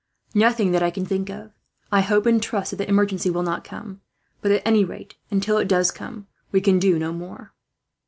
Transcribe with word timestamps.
"Nothing 0.33 0.71
that 0.71 0.81
I 0.81 0.89
can 0.89 1.05
think 1.05 1.29
of. 1.29 1.51
I 1.91 2.01
hope 2.01 2.25
and 2.25 2.41
trust 2.41 2.71
that 2.71 2.77
the 2.77 2.89
emergency 2.89 3.29
will 3.29 3.43
not 3.43 3.63
come; 3.63 4.01
but 4.41 4.51
at 4.51 4.63
any 4.65 4.83
rate, 4.83 5.13
until 5.29 5.59
it 5.59 5.67
does 5.67 5.91
come, 5.91 6.25
we 6.51 6.59
can 6.59 6.79
do 6.79 6.97
no 6.97 7.13
more." 7.13 7.53